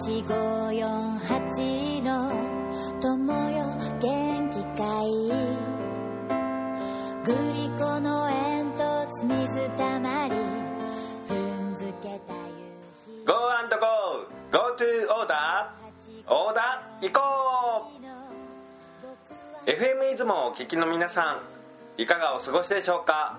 [0.00, 2.32] 0854の
[3.02, 3.66] 友よ
[4.00, 5.04] 元気かい
[7.22, 10.36] グリコの煙突水たまり
[11.28, 12.38] 踏んづけた夕
[13.18, 14.24] 日 Go and go!
[14.50, 15.68] Go to order!
[16.26, 17.90] オーダー行こ
[19.66, 21.42] う FM 出雲をお聞きの皆さ
[21.98, 23.38] んいかがお過ごしでしょうか？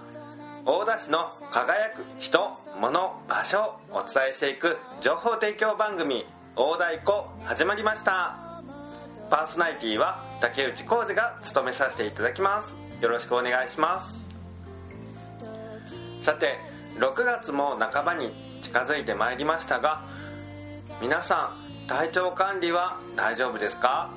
[0.63, 2.91] 大田市の輝く人物
[3.27, 6.23] 場所をお伝えしていく情報提供番組
[6.55, 8.35] 「大太鼓」始まりました。
[9.29, 12.75] パーソナリティは竹内浩二が務めさせていただきます。
[12.99, 14.19] よろしくお願いします。
[16.21, 16.57] さて
[16.97, 20.03] 6月も半ばに近づいてまいりましたが
[21.01, 21.53] 皆さ
[21.85, 24.09] ん体調管理は大丈夫ですか？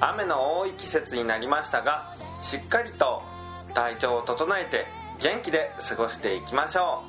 [0.00, 3.22] 雨の多い季節になりましたがしっかりと
[3.74, 4.86] 体調を整えて
[5.20, 7.04] 元気で過ごしていきましょ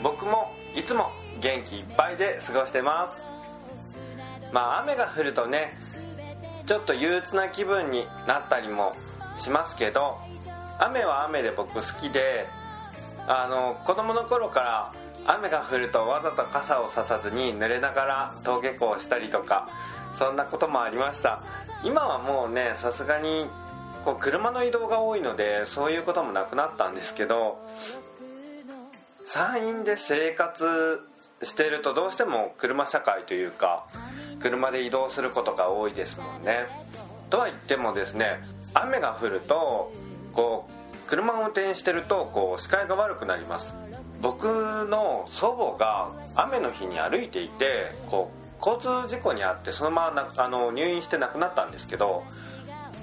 [0.00, 0.02] う。
[0.04, 3.26] 僕もいつも元気いっぱいで過ごしてます。
[4.52, 5.76] まあ雨が降るとね
[6.66, 8.94] ちょっと憂鬱な気分になったりも
[9.38, 10.18] しますけど
[10.78, 12.46] 雨は雨で僕好きで
[13.26, 14.92] あの子供の頃から
[15.26, 19.68] 雨が降るとわざと傘をささずに濡れながら登下校したりとか
[20.18, 21.42] そんなこともありました。
[21.84, 23.46] 今はもうねさすがに
[24.04, 27.58] こう車の移動が多いのでそういうこともなくなったんですけど
[29.26, 31.00] 山陰で生活
[31.44, 33.86] してるとどうしても車社会というか
[34.40, 36.66] 車で移動することが多いですもんね。
[37.30, 38.40] とは言ってもですね
[38.74, 39.92] 雨が降ると
[40.32, 43.74] こう車を運転してるとこう視界が悪くなります。
[44.20, 44.46] 僕
[44.88, 52.24] の祖母が雨の日に歩いていてこう交通事故に遭ってそのままあの入院して亡くなったんですけど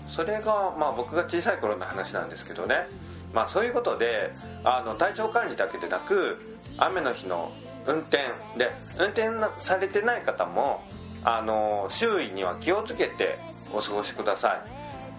[0.10, 2.88] それが、まあ、僕が小さい頃の話なんですけどね、
[3.34, 4.32] まあ、そういうことで
[4.64, 7.52] あの体調管理だけでなく雨の日の
[7.88, 8.18] 運転
[8.58, 10.84] で運転されてない方も
[11.24, 13.40] あの周囲には気をつけて
[13.74, 14.62] お過ごしください。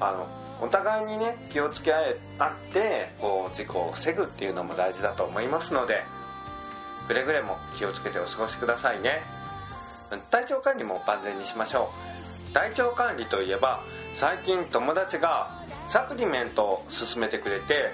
[0.00, 0.26] あの
[0.60, 6.04] お互いにね気をつけ合ってこう事故を防ぐっていうのも大事だと思いますので
[7.08, 9.22] くれぐれも気をつけてお過ごしくださいね。
[10.30, 11.90] 体調管理も万全にしましょ
[12.50, 12.52] う。
[12.52, 13.82] 体調管理といえば
[14.14, 15.50] 最近友達が
[15.88, 17.90] サプリメントを勧めてくれて、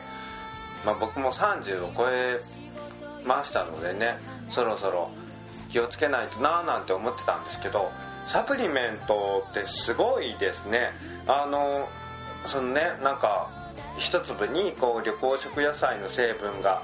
[0.85, 2.39] まあ、僕も30を超え
[3.27, 4.19] ましたのでね
[4.51, 5.11] そろそろ
[5.69, 7.91] 気をつけないとなーなんて思ってたんですけど
[8.27, 10.91] サプリメントってすごいですね。
[11.27, 11.89] あの
[12.47, 13.49] そのねなんか
[13.97, 16.83] 一粒にこう緑黄色野菜の成分が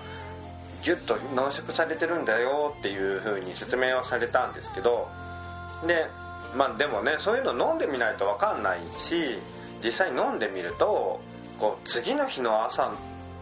[0.82, 5.08] ギュッと濃縮されてるんだよっていう風に説明をされたんですけど
[5.86, 6.06] で
[6.56, 9.38] まあでもねそういうの飲んでみないと分かんないし
[9.82, 11.20] 実際飲んでみると
[11.58, 12.92] こう次の日の朝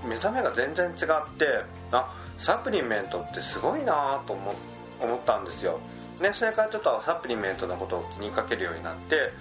[0.04, 0.97] 目覚めが全然違っ
[1.36, 4.54] てあサプリメントってすごいなと思
[5.00, 5.80] 思ったんですよ。
[6.20, 9.32] ねそれからちょっとサプリメントのことを気にかけるようになって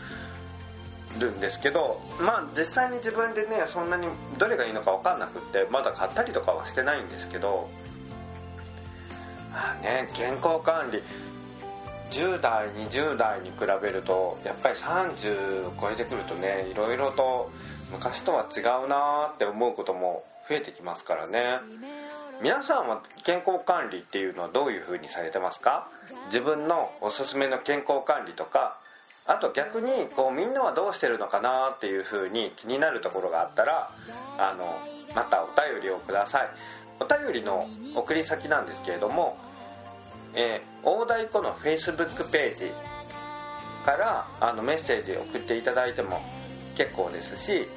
[1.19, 4.07] るんですけどまあ実際に自分でねそんなに
[4.37, 7.69] どれがいいのか分かんなくってまだ買ったりとかはしてないんですけど
[9.51, 11.03] まあね健康管理
[12.11, 17.51] 10代20代に比べるとやっぱり30超えてくるとねいろいろと
[17.91, 21.59] 昔とは違うなーって思うことも増えてきますからね。
[22.41, 25.87] 皆さんは健康管理っていうのはどういう風にされてますか？
[26.27, 28.79] 自分のおすすめの健康管理とか
[29.27, 33.91] あと逆にこうみんなはどうしてるのかなっていう風に気になるところがあったら
[34.39, 34.75] あの
[35.15, 36.49] またお便りをください。
[36.99, 39.37] お便りの送り先なんですけれども
[40.33, 42.71] えー、大太鼓の Facebook ページ
[43.85, 46.21] からあのメッセージ送っていただいても
[46.77, 47.67] 結構ですし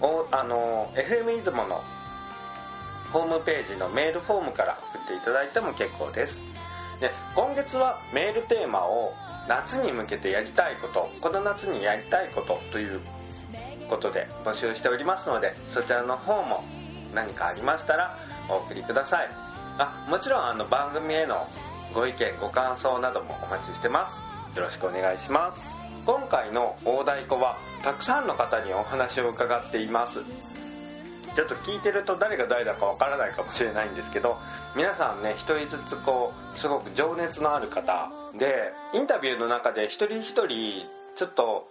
[0.00, 1.82] おあの FM 出雲の
[3.12, 6.40] ホームページのメールフォームから送っていただいても結構です。
[7.00, 9.12] で今月はメールテーマを
[9.48, 13.00] 夏に向けてやりたいことこの夏にやりたいことという
[13.88, 16.64] ことで募集しておりますのでそちらの方も
[17.14, 18.16] 何かありましたら
[18.48, 19.28] お送りください。
[19.78, 21.46] あもちろんあの番組への
[21.94, 24.58] ご意見ご感想などもお待ちしてます。
[24.58, 25.60] よろしくお願いします。
[26.06, 30.20] 今回の大太鼓はたくさんの方にお話を伺っています。
[31.36, 34.38] ちょっと聞いてると誰が誰だかわからないかもしれないんですけど
[34.74, 41.68] 皆さんね一人ずつこうすごく情熱のある方でインタビューの中で一人一人ちょっと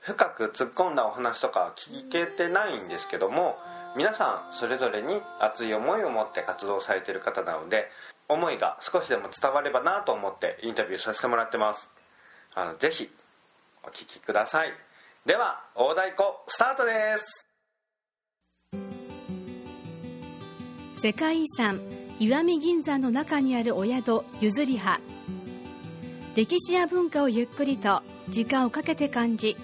[0.00, 3.56] 深く突っ込んだお話とか聞けてないんですけども
[3.96, 7.88] 皆さんそれぞれに熱い思いを持って活動されてる方なので
[8.28, 11.90] 思いが少しでも伝わればなと思ってインタビューさせてもらってます。
[12.54, 13.08] あのぜひ
[13.84, 14.72] お聴きください。
[15.26, 17.51] では大太鼓スタートです。
[21.02, 21.80] 世界遺産
[22.20, 25.00] 石見銀山の中にあるお宿ゆずりは。
[26.36, 29.56] 歴史や文化をゆっくりと時間をかけて感じ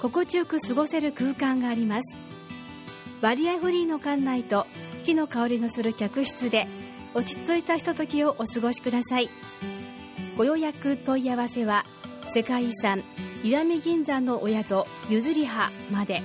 [0.00, 2.16] 心地よく過ごせる空間があります。
[3.22, 4.68] 割合フリーの館内と
[5.04, 6.68] 木の香りのする客室で
[7.12, 9.28] 落ち着いたひとときをお過ごしください。
[10.38, 11.84] ご予約問い合わせは
[12.32, 13.02] 世界遺産
[13.42, 16.22] 石見銀山のお宿ゆずりはまで。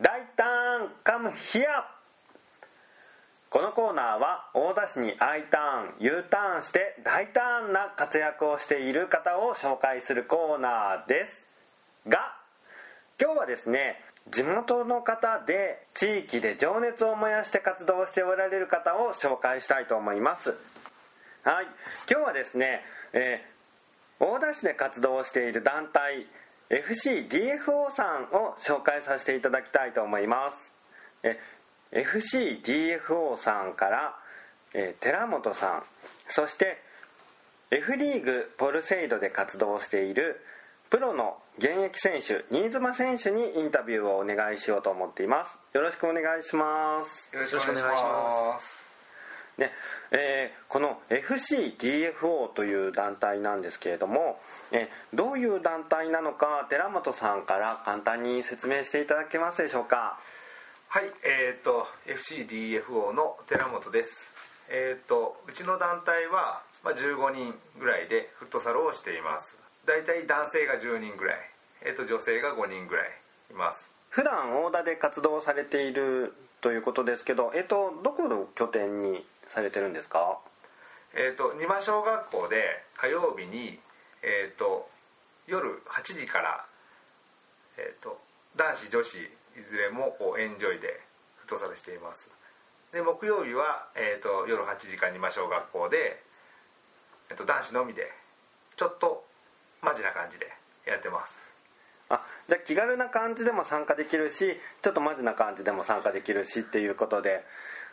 [0.00, 0.46] 大胆
[1.02, 1.93] カムヒア。
[3.54, 11.44] このコーナーは大田市に I ターン U ターンして大胆な活躍をしている方を紹介するコーナーです。
[12.08, 12.34] が
[13.16, 20.50] 今日はですね地元の方で地域で情熱を燃やして活動しておられる方を紹介したいと思います。
[21.44, 21.66] はい。
[22.10, 22.80] 今日はですね、
[23.12, 26.26] えー、大田市で活動している団体
[26.70, 30.74] FCDFO さんを紹介させていただきたいと思います。
[31.24, 31.38] え
[31.94, 34.14] FCDFO さんから、
[34.74, 35.82] えー、寺本さん
[36.28, 36.82] そして
[37.70, 40.40] F リーグポルセイドで活動している
[40.90, 45.58] プロの現役選手新妻選手にインタビューをお願いしようと思っています。
[45.72, 47.34] よろしくお願いします。
[47.34, 48.84] よろしくお願いします。
[49.58, 49.72] ね
[50.10, 54.40] えー、この FCDFO という団体なんですけれども、
[54.72, 60.18] えー、どういう団体なのか寺本さんから簡単に説明していただけますでしょうか？
[60.94, 64.30] はいえっ、ー、と FCDFO の寺本です。
[64.70, 69.58] えっ、とうちの団体は、まあ、15人ぐらいでフットサルをしています。
[69.86, 71.38] 大体男性が10人ぐらい、
[71.82, 73.10] えーと、女性が5人ぐらい
[73.50, 73.90] います。
[74.10, 80.38] 普段大田で活動されているということですけど、えーと、どこの拠点にされてるんですか？
[81.16, 83.80] えっ、ー、と二間小学校で火曜日に、
[84.22, 84.88] えーと、
[85.48, 86.64] 夜8時から、
[87.78, 88.16] えー、と
[88.54, 89.18] 男子女子
[89.56, 91.00] いずれもエンジョイで
[91.36, 92.30] フットサルしています。
[92.92, 96.22] で木曜日は、えー、と夜8時から二間小学校で、
[97.30, 98.10] えー、と男子のみで
[98.76, 99.24] ちょっと
[99.82, 100.46] マジな感じで
[100.86, 101.38] やってます。
[102.08, 107.44] あじゃあ気軽な感じでも参加できるしちょっとマジな感じでも参加できるしっていうことで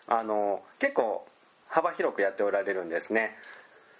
[0.07, 1.25] あの結構
[1.68, 3.38] 幅広くやっておられるんですね。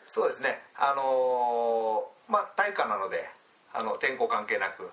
[0.06, 0.62] そうですね。
[0.76, 3.30] あのー、まあ体育館なので
[3.74, 4.92] あの天候関係なく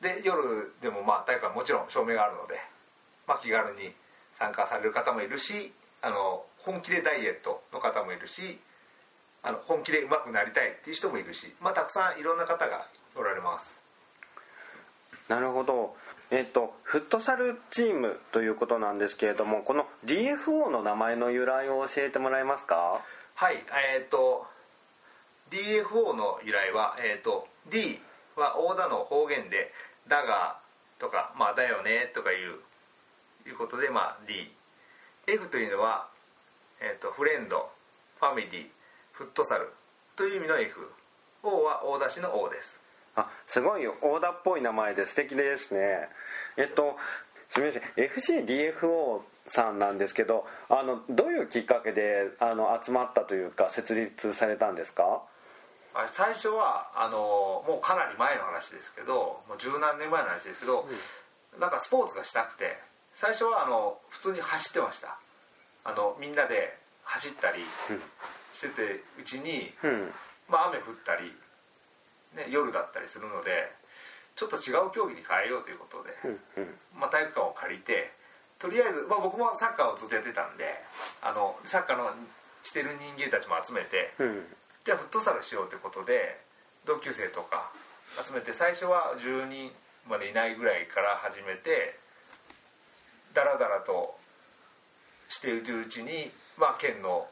[0.00, 2.60] で夜でもまあ体育館もちろん照明があるので、
[3.26, 3.92] まあ、気軽に
[4.38, 5.72] 参加される方もいるし
[6.02, 8.58] あの本気でダイエットの方もいるし
[9.42, 13.80] あの本気で上手くなりたいっていう人もいるし、まあ、たくさんいろんな方がおられます。
[15.28, 15.96] なるほど。
[16.30, 23.00] えっと、フットサルチームということなんですけれどもこの DFO の名前の由来を教えてもらえますか？
[23.34, 23.64] はい
[23.94, 24.46] えっ、と
[25.50, 28.00] DFO の由来は、えっ、と D
[28.36, 29.72] は大田の方言で
[30.08, 30.58] 「だが」
[30.98, 32.60] とか「まあだよね」とかいう
[33.46, 34.54] いうことで、まあ、D
[35.26, 36.08] F というのは、
[36.80, 37.70] えっとフレンド
[38.18, 38.68] ファミリー
[39.12, 39.72] フットサル
[40.16, 40.90] という意味の F
[41.42, 42.80] O は大田市の O です。
[43.14, 46.08] あすごい大田っぽい名前で素敵ですね。
[46.56, 46.98] えっと
[47.50, 47.82] すみません。
[47.96, 55.22] FCDFO さんなんですけどあのどういうきっかけであの集まったというか設立されたんですか？
[56.12, 60.86] 最初はあのもうかなり前の話ですけどもう十何年前の話ですけど、
[61.54, 62.76] うん、なんかスポーツがしたくて
[63.14, 65.16] 最初はあの普通に走ってました。
[65.84, 67.62] あのみんなで走ったり
[68.54, 70.10] しててうちに、うん、
[70.50, 71.30] まあ、雨降ったり、
[72.34, 73.70] ね、夜だったりするので
[74.34, 76.10] ちょっと違う競技に変えようということで、
[76.58, 78.10] うん、まあ、体育館を借りて
[78.58, 80.64] とりあえず、まあ、僕もサッカーをずっとやってたんで
[81.22, 82.10] あのサッカーの
[82.64, 84.10] してる人間たちも集めて、
[84.86, 86.38] じゃあフットサルしようということで
[86.86, 87.72] 同級生とか
[88.24, 89.72] 集めて最初は10人
[90.08, 91.98] までいないぐらいから始めて
[93.34, 94.14] だらだらと
[95.28, 97.26] しているうちに、まあ、県の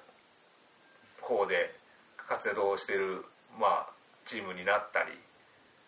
[1.22, 1.78] 方で
[2.26, 3.24] 活動してる、
[3.56, 3.90] まあ、
[4.26, 5.12] チームになったり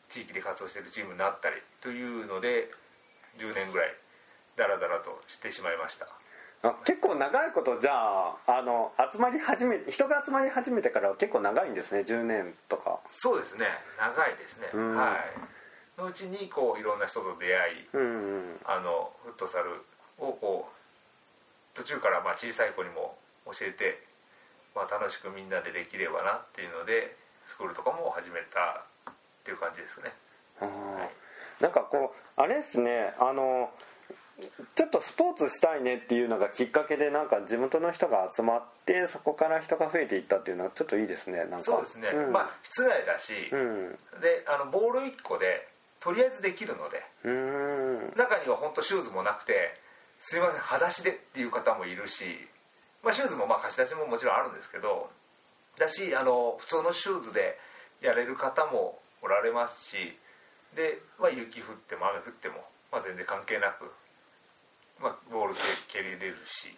[0.09, 2.71] 地域で活動してるチームになったりというので
[3.43, 3.95] 10年ぐらい
[4.57, 6.16] ダラダラとしてしまいました。
[6.85, 13.01] 結構長いことじゃああの集まり始め人が集まり始めてから結構長いんですね10年とか。
[13.13, 13.67] そうですね。
[13.99, 15.17] 長いですね、は
[15.97, 16.01] い。
[16.01, 19.85] のうちにこういろんな人と出会い、うんうん、あのフットサル
[20.19, 24.07] をこう途中からまあ小さい子にも教えて
[24.77, 27.17] まあ、楽しくみんなでできればなっていうので
[27.49, 30.13] スクールとかも始めたっていう感じですね、
[30.61, 30.69] は
[31.59, 33.73] い、なんかこうあれですねあの
[34.75, 41.39] ちょっとスポーツしたいねっていうのがきっかけでなんか地元の人が集まってそこから人が増えていったっていうのはちょっといいですね。
[41.39, 41.61] なんか。
[41.61, 43.91] そうですね、うん、まあ室内だし、うん、
[44.21, 45.69] であのボール1個で
[46.01, 47.03] とりあえずできるので
[48.17, 49.81] 中には本当シューズもなくて
[50.21, 52.25] すいません裸足でっていう方もいるし、
[53.03, 55.11] まあ、シューズもまあ貸し出しももちろんあるんですけど
[55.79, 57.59] だしあの普通のシューズで
[58.03, 59.97] やれる方もおられますし
[60.77, 62.63] で、まあ、雪降っても雨降っても、
[62.93, 63.91] まあ、全然関係なく、
[65.01, 65.55] まあ、ボール
[65.89, 66.77] 蹴りれるし。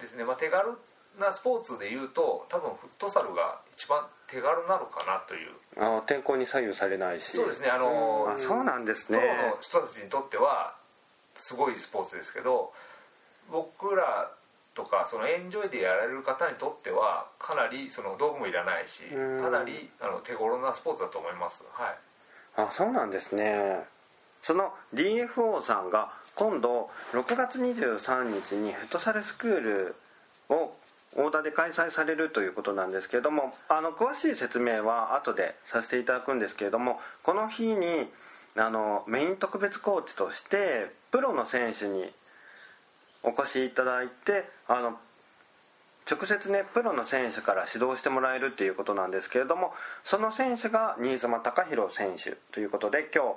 [0.00, 0.76] ですね、まあ、手軽
[1.18, 5.50] なスポーツでいうと多分フットサルが一番手軽なのかなという。
[5.76, 7.36] あー天候に左右されないし。
[7.36, 7.68] そうですね。
[7.70, 9.18] あのあそうなんですね。
[9.18, 10.74] プロの人たちにとっては
[11.36, 12.72] すごいスポーツですけど
[13.50, 14.30] 僕ら
[14.74, 19.42] とかそのエンジョイでやられる方にとってはかなりその道具もいらないしうん。
[19.42, 21.62] かなりあの手頃なスポーツだと思います。
[21.72, 21.96] はい。
[22.56, 23.84] あそうなんですね
[24.42, 29.94] その DFO さんが今度6月23日にフットサルスクール
[30.48, 30.74] を
[31.14, 38.08] 大田で開催されるということなんですけれどもあの詳しい説明は後でさせていただくんですけれどもこの日に
[38.56, 42.10] あのメイン特別コーチとしてプロの選手に
[43.22, 44.98] お越しいただいてあの
[46.10, 49.72] 直接ねプロの選手から指導してもらえるっていうことなんですけれども
[50.04, 53.28] その選手が新妻貴弘選手ということで今日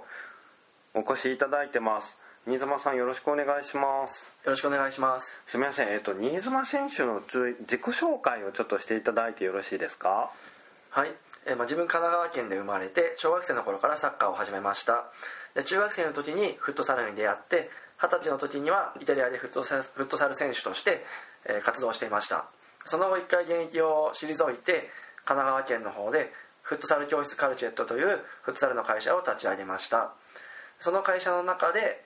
[0.97, 2.15] お越しいただいてます。
[2.47, 4.11] 新妻さんよろしくお願いします。
[4.45, 5.41] よろしくお願いします。
[5.47, 5.89] すみません。
[5.89, 10.31] えっ、と新妻選手のつ自己紹介をちょっとしていただいてよろしいですか？
[10.91, 11.11] はい、
[11.45, 15.03] えーまあ、自分神奈川県で生まれて小学生の頃からサッカーを始めました。
[15.53, 17.69] で中学生の時にフットサルに出会って
[18.01, 21.05] 二十歳の時にはイタリアでフットサルフットサル選手として、
[21.43, 22.45] えー活動していました。
[22.85, 24.89] その後一回現役を退いて
[25.25, 30.13] 神奈川県の方でフットサル教室カルチェットというフットサルの会社を立ち上げました
[30.79, 32.03] その会社の中で、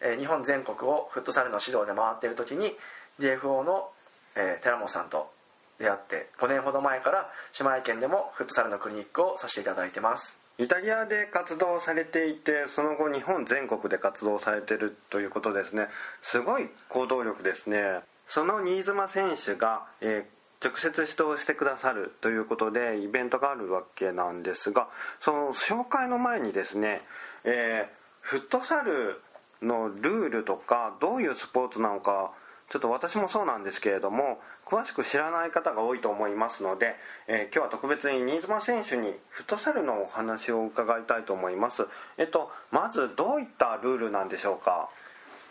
[0.00, 2.76] えー日本全国をフットサルの指導で回っている時に
[3.18, 3.88] DFO の、
[4.34, 5.30] えー寺本さんと
[5.78, 10.36] 出会って5年ほど前から島根県でもフットサルのクリニックをさせていただいてます。
[10.58, 15.88] イタリアで活動されていてその後日本全国で活動されてるということですね。
[16.22, 18.00] すごい行動力ですね。
[18.28, 24.88] その新妻選手が、えー直接指導してくださるということでイベントがあるわけなんですが
[25.20, 27.02] その紹介の前にですね、
[27.44, 29.22] えーフットサル
[29.62, 32.32] のルールとかどういうスポーツなのか
[32.70, 36.96] ちょっと私もそうなんですけれども詳しく知らない方が多いと思いますので、
[37.28, 41.86] えー今日は特別に新妻選手にフットサルのお話を伺いたいと思います。
[42.18, 44.88] えっとまずどういったルールなんでしょうか？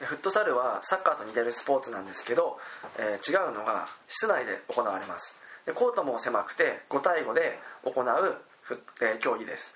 [0.01, 2.57] フットサルはサッカーと似てるスポーツなんですけど、
[2.99, 5.37] えー違うのが室内で行われます。
[5.65, 8.37] でコートも狭くて5対5で行う
[8.99, 9.73] えー競技です。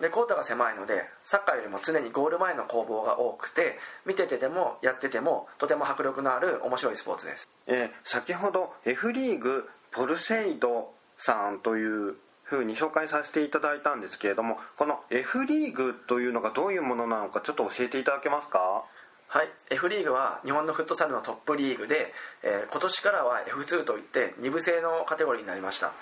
[0.00, 7.48] でコートが狭いのでサッカーよりも常にゴール前の攻防が多くて見ててでもやっててもとても迫力のある面白いスポーツです。
[7.66, 18.84] えー先ほど F リーグポルセイドさんというふうに紹介させていただいたんですけれどもこの F リーグというのがどういうものなのかちょっと教えていただけますか？
[19.28, 19.48] はい。
[19.70, 25.88] F リーグは日本のフットサルのトップリーグで、えー今年からは F2 といって2部制のカテゴリーになりました。
[25.88, 25.92] で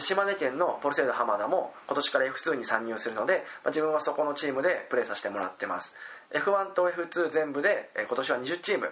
[0.00, 5.94] 島根県のポルセイド浜田も今年から F2 に参入するので、まあ自分はそこのチームでプレーさせてもらってます。
[6.32, 8.90] F1 と F2 全部で、えー今年は20チーム、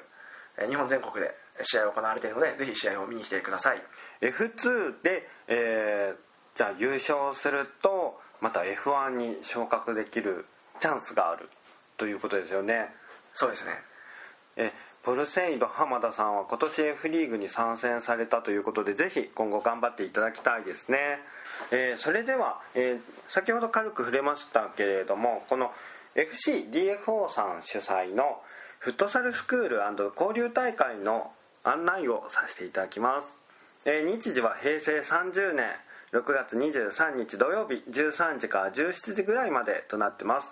[0.58, 3.82] えー日本全国で試合が行われているのでぜひ試合を見に来てください。
[4.20, 6.16] F2 で、えー
[6.56, 10.46] じゃあ優勝するとまた F1 に昇格できる
[10.78, 11.48] チャンスがある
[11.96, 12.94] ということですよね。
[13.34, 13.72] そうですね。
[14.56, 14.72] え
[15.04, 20.96] ポルセイド浜田さんは今年 F リーグに参戦されたということでぜひ今後頑張っていただきたいですね、
[21.70, 25.72] えーそれでは、えー先ほど軽く触れましたけれどもこの
[26.14, 28.40] FCDFO さん主催の
[28.78, 29.80] フットサルスクール
[30.18, 31.32] 交流大会の
[31.64, 33.26] 案内をさせていただきます、
[33.84, 35.66] えー日時は平成30年
[36.14, 40.46] 6月23日土曜日13時から17時ぐらいまでとなってます。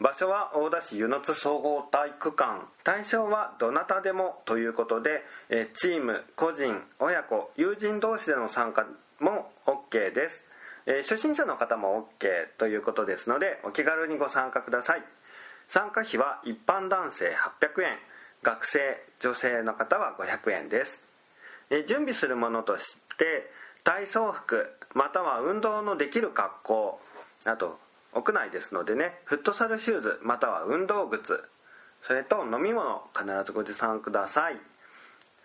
[0.00, 2.66] 場所は大田市湯の津総合体育館。
[2.84, 5.24] 対象はどなたでもということで
[5.74, 8.86] チーム個人親子友人同士での参加
[9.18, 10.44] も OK です。
[11.08, 15.02] 初心者の方も OK ということですのでお気軽にご参加ください。
[15.68, 17.98] 参加費は一般男性800円。
[18.40, 18.78] 学生
[19.18, 21.02] 女性の方は500円です。
[21.88, 23.50] 準備するものとして
[23.82, 27.00] 体操服または運動のできる格好
[27.44, 27.78] あと
[28.14, 31.42] 屋内ですのでねフットサルシューズまたは運動靴
[32.06, 34.56] それと飲み物必ずご持参ください。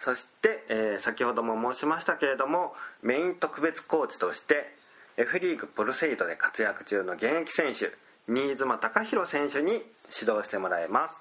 [0.03, 4.75] そして、えー先ほども申しましたけれどもメイン特別コーチとして
[5.17, 7.91] F リーグポルセイドで活躍中の現役選手
[8.27, 11.15] 新妻貴弘選手に指導してもらいます。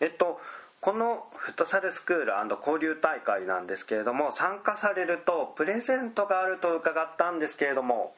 [0.00, 0.40] えっと
[0.80, 8.14] このフットサルスクール交流大会なんですけれども参加されるとプレゼントがあると伺ったんですけれども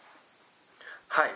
[1.08, 1.30] はい。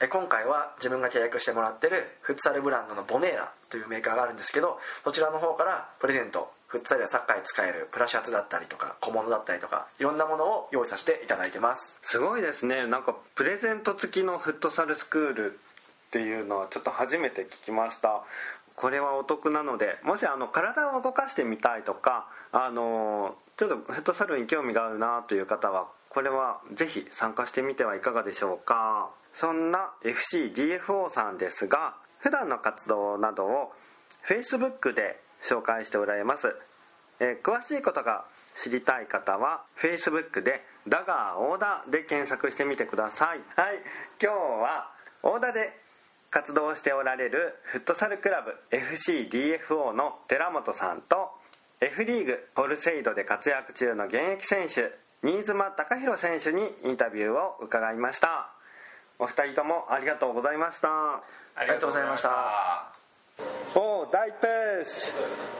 [0.00, 11.98] え今回は自分が契約してもらってるフットサルブランドのボネーラというメーカーがあるんですけどそちらの方からプレゼントフットサルやサッカーに使えるプラシャツだったりとか小物だったりとかいろんなものを用意させていただいてます。
[12.02, 12.86] すごいですね。
[12.86, 15.58] なんかプレゼント付きのフットサルスクール
[16.08, 18.22] っていうのはちょっと初めて聞きました。
[18.74, 29.10] これはお得なのでもしあの体を動かしてみたいとかあのちょっとフットサルに興味があるなという方はこれはぜひ参加してみてはいかがでしょうか。
[29.34, 33.72] そんな FCDFO さんですが普段の活動などを
[34.26, 36.56] Facebook で紹介しておられます、
[37.20, 43.44] えー詳しいことが知りたい方は Facebook で「ダガーオーダー」で検索してみてください。
[43.54, 43.82] はい。
[44.18, 44.90] 今日は
[45.22, 45.78] オーダーで
[46.30, 51.30] 活動しておられるフットサルクラブ FCDFO の寺本さんと
[51.82, 58.50] F リーグポルセイドで活躍中の現役選手新妻貴弘選手にインタビューを伺いました。
[59.18, 60.88] お二人ともありがとうございました。
[60.88, 62.92] ありがとうございました。
[63.74, 65.12] おー大プッシュ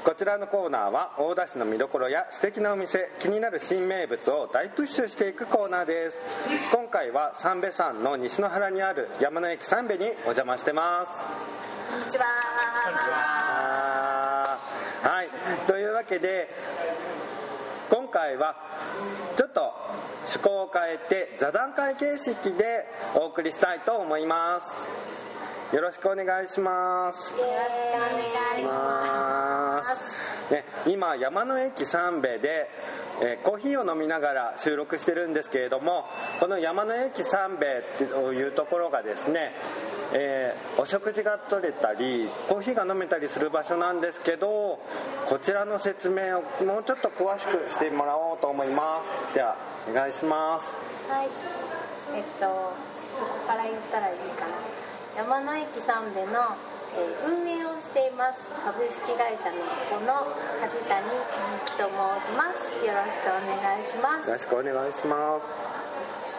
[0.02, 6.16] こちらのコーナーは大田市の見どころや素敵なお店気になる新名物を大プッシュしていくコーナーです。
[6.72, 11.12] 今回は三瓶山の西の原にある山の駅三瓶にお邪魔してます。
[11.90, 12.24] こんにちは。
[15.02, 15.28] はい。
[15.66, 16.48] というわけで
[17.88, 18.56] 今回は
[19.36, 19.72] ちょっと
[20.24, 24.74] 趣向を変えて座談会形式でお送りしたいと思います。
[25.74, 27.32] よろしくお願いします。
[27.32, 29.82] よろしくお願いしま
[30.48, 30.52] す。
[30.52, 32.70] ね、今山の駅三瓶で、
[33.20, 36.04] えーコーヒーを飲みながら収録してるんですけれども
[36.38, 39.52] この山の駅三瓶っていうところがですね、
[40.12, 44.78] えーお食事が取れたりコーヒーが飲めたりする場所なんですけど
[45.26, 49.56] こちらの説明をもうちょっと詳しくしてもらおうと思いますじゃあ
[49.90, 50.66] お願いします
[51.08, 51.28] はい。
[52.14, 52.72] えっと、こ
[53.42, 54.54] こから言ったらいいかな。
[55.16, 56.36] 山の駅三部の、えー
[57.28, 61.04] 運営をしています株式会社のこの梶谷
[61.76, 62.86] と申します。
[62.86, 64.32] よろしくお願いしますよ。
[64.32, 65.85] ろしくお願いします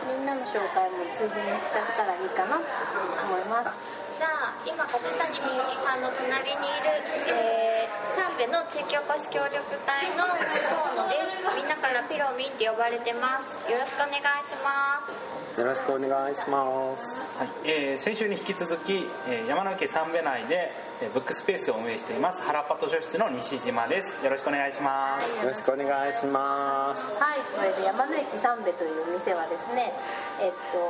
[0.06, 3.72] みんなの紹介もついでにしちゃったらいいかなと思います。
[4.18, 11.38] じゃあ今梶谷みゆきさんの隣にいる、えー、三部の地域おこし協力隊の河野です。
[11.56, 13.70] みんなからピロミンって呼ばれてます。
[13.70, 15.60] よろしくお願いします。
[15.60, 17.22] よろしくお願いします。
[17.38, 17.50] はい。
[17.66, 24.18] えー先週に引き続き、えー山の池三部内で、えーブックスペースを運営しています原っぱ図書室の西島です。
[24.26, 25.30] よろしくお願いします。
[25.46, 27.06] よろしくお願いします。
[27.22, 29.94] はい、それで山の駅三部というお店はですね、
[30.42, 30.82] えっと、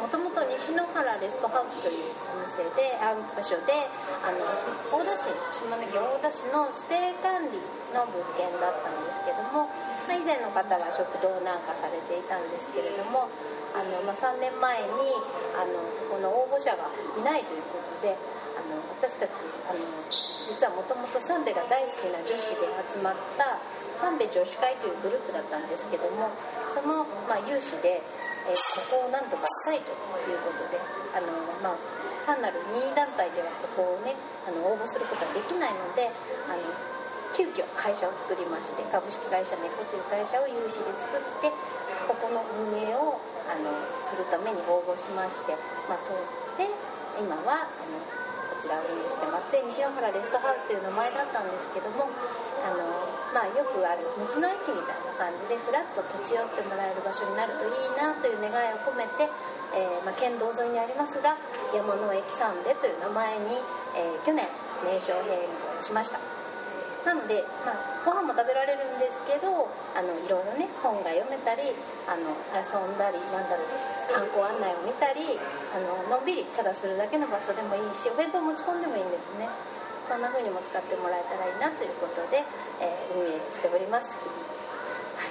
[0.00, 3.92] もともと西野原レストハウスというお店で、あ場所で、
[4.24, 4.40] あの、
[4.88, 7.60] 大田市、島根県大田市の指定管理
[7.92, 9.68] の物件だったんですけども、
[10.08, 13.28] まあ、以前の方は食堂なんかされていたんですけれども、
[13.76, 15.12] あの、まあ、3年前に、
[15.60, 15.76] あの、
[16.08, 16.88] この応募者が
[17.20, 18.16] いないということで、
[18.68, 19.80] の私たちあの
[20.48, 23.58] 実はもともと三部が大好きな女子で集まった
[24.02, 26.28] 三部女子会というグループだったんですけども
[26.74, 28.02] その、まあ、有志で、
[28.46, 29.94] えーここをなんとかしたいと
[30.26, 30.74] いうことで
[31.14, 31.30] あの、
[31.62, 31.78] まあ、
[32.26, 36.10] 単なる任意団体ではここをねあの応募することはできないので
[36.50, 36.62] あの
[37.32, 41.54] 急遽会社を作りまして株式会社猫という会社を有志で作って
[42.10, 43.70] ここの運営をあの
[44.04, 45.54] するために応募しまして、
[45.86, 46.66] まあ、通って
[47.16, 48.21] 今はあの
[48.62, 49.50] ちらを運営してます。
[49.50, 52.06] で西野原レストハウスという名前だったんですけども
[52.62, 52.86] あの、
[53.34, 59.26] まあ、よくある道の駅みたいな感じでふらっと立ち寄ってもらえる場所になるといいなという願いを込めて、
[59.74, 61.34] えーまあ、県道沿いにありますが
[61.74, 63.58] 山の駅さんでという名前に、
[63.98, 64.46] えー去年
[64.82, 65.38] 名称変
[65.78, 66.31] 更しました。
[67.04, 71.74] なので、まあ、ご飯も食べられるんですけどあのいろいろね本が読めたり
[72.06, 73.68] あの遊んだりなんだろう
[74.12, 75.38] 観光案内を見たり
[75.74, 79.48] あののんびりただするだけの場所でもいいしお弁当持ち込んでもいいんですね。
[80.08, 82.42] そんな風にも使ってもらえたらいいなということで、
[82.80, 84.08] えー運営しております。
[84.08, 84.12] は
[85.24, 85.28] い、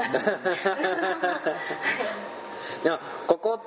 [3.26, 3.60] ここ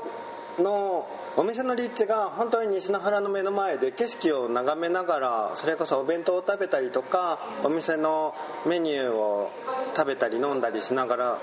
[0.60, 8.36] のお店の立地が本当に西野原の目の前で景色を眺めながらそれこそお弁当を食べたりとかお店の
[8.68, 9.52] メニューを
[9.96, 11.40] 食べたり飲んだりしながら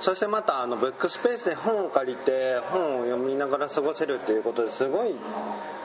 [0.00, 5.14] そしてまたあのブックスペースで本を借りて本を読みながら過ごせるっていうことですごい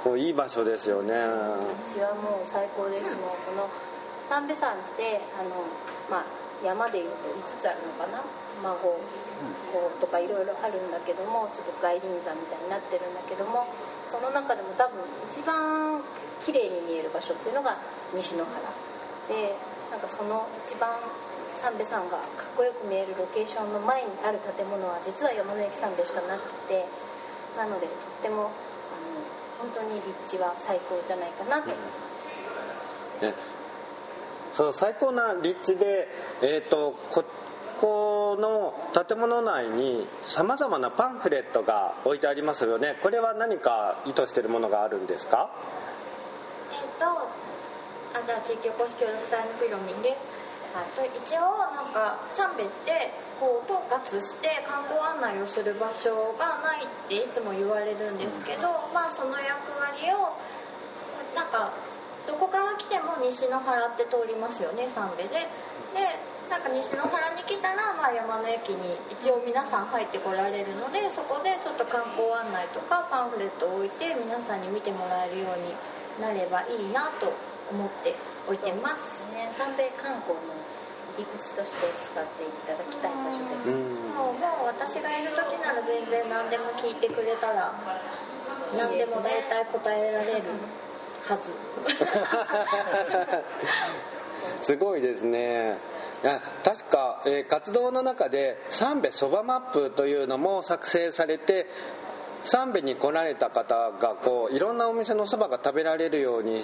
[0.04, 1.14] こういい場所ですよね。
[1.14, 3.12] うちはもう最高です。
[3.12, 3.70] もうこの
[4.30, 5.50] 三瓶山ってあの、
[6.10, 6.26] まあ、
[6.64, 8.24] 山でいうと5つあるのかな？
[8.64, 9.00] 孫こ
[9.88, 13.68] うとかいろいろあるんだけどもちょっと外輪山みたいになってるんだけども
[14.08, 15.00] その中でも多分
[15.32, 16.04] 一番
[16.44, 17.78] 綺麗に見える場所っていうのが
[18.12, 18.60] 西野原
[19.32, 19.56] で
[19.92, 20.92] なんかその一番
[21.64, 26.84] 三瓶さんがかっこよく見えるロケーションの前にある建物は実は山の駅三瓶しかなくて
[27.56, 28.52] なのでとっても
[28.92, 29.24] あの
[29.60, 31.84] 本当に立地は最高じゃないかなと思いま
[33.20, 33.34] す、ね、
[34.54, 36.08] その最高な立地で、
[36.42, 37.24] えー、とこ
[37.80, 38.74] この
[39.06, 42.98] 建物内にさまざまなパンフレットが置いてありますよね。
[43.02, 45.50] これは何か意図しているものがあるんですか？
[46.72, 50.22] えっ、とあじゃあ地域おこし協力隊のピロミンです。
[50.76, 60.38] はい、と一応なんか三瓶ってこう統括して観光案内をする場所がないっていつも言われるんですけど、まあその役割を
[61.34, 61.74] なんか
[62.28, 65.48] どこから来ても西野原って通りますよね三瓶で。
[65.94, 75.78] でなんか西野原に来たら、まあ、山の駅に一応皆さん入ってこられるのでそこでちょっと観光案内とかパンフレットを置いて皆さんに見てもらえるように
[76.18, 77.30] なればいいなと
[77.70, 78.18] 思って
[78.50, 79.30] 置いてます。
[79.30, 79.54] ね。
[79.54, 80.58] 三瓶観光の
[81.14, 83.76] 入り口として使っていただきたい場所です、
[84.16, 87.74] もうもう私がいる時なら全然何でも聞いてくれたら
[88.78, 90.44] 何でも大体答えられる
[94.62, 95.78] すごいですね。
[96.64, 101.68] 確か、えー活動の中で三瓶そばマップというのも作成されて
[102.44, 106.64] 三瓶に来られた方がこういろんなお店のそばが食べられるように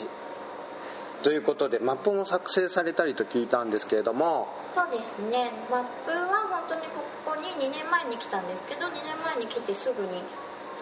[1.23, 4.47] ということでマップも作成されたりと聞いたんですけれども。
[4.75, 5.51] そうですね。
[5.71, 6.87] マップは本当にこ
[7.25, 10.21] こに2年前に来たんですけど2年前に来てすぐに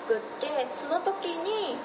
[0.07, 1.77] 作ってその時に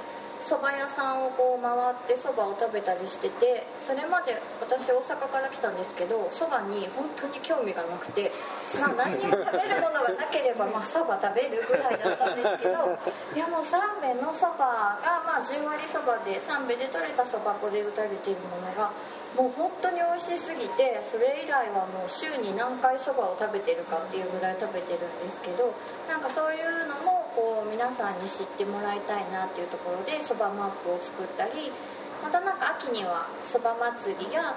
[0.44, 8.32] 蕎麦屋さんをこう回って蕎麦を食べたりしててそれまで私大阪から来たんですけど蕎麦に本当に興味がなくて、
[8.78, 12.98] まあ、 何にも食べるものがなければまあ蕎麦食べるぐらいだったんですけど
[13.34, 18.90] いやもう三瓶の蕎麦がまあ10割蕎麦で三瓶で採れた蕎麦粉で打たれているものが
[19.36, 25.74] もう本当に美味しすぎてそれ以来はもう週に何回そばを食べてるかっていうぐらい食べてるんですけど
[26.08, 31.74] なんかそういうのもこう皆さんに知ってもらいたいなっていうところでそばマップを作ったり
[32.22, 34.54] またなんか秋にはそば祭りや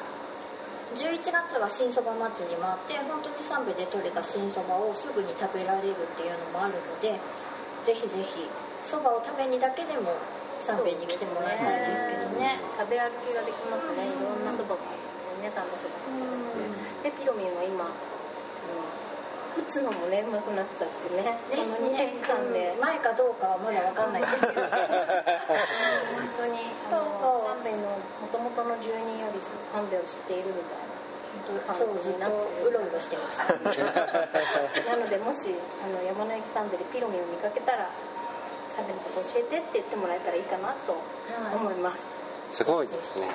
[0.93, 7.17] 11月は新そば祭りもあって本当に三瓶で採れた新そばをすぐに食べられるっていうのもあるので
[7.81, 8.45] ぜひぜひ
[8.83, 10.13] そばを食べにだけでも
[10.61, 12.61] 三瓶に来てもらいたいですけどね。
[12.77, 14.81] 食べ歩きができますね、いろんなそばが
[15.41, 15.97] 皆さんのそば
[17.01, 18.20] でピロミンは今、うん、
[19.57, 21.37] 打つのもねうまくなっちゃってね。
[21.49, 24.61] この2年間で、前かどうかはまだわかんないですけど。
[24.63, 24.71] 本
[26.37, 26.71] 当に。
[26.89, 27.51] そうそう。
[27.51, 29.39] 三瓶の元々の住人より
[29.73, 30.91] 三瓶を知っているみたいな
[31.75, 31.87] そう
[32.19, 37.89] なってるうろうろしてましたなのでもしあの山の駅三瓶でピロミンを見かけたら
[38.69, 40.95] 三瓶のこと教えてって言ってもらえたらいいかなと
[41.55, 41.95] 思いま
[42.51, 43.27] す、すごいですね